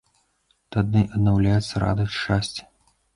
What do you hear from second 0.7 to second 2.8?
Тады аднаўляецца радасць, шчасце.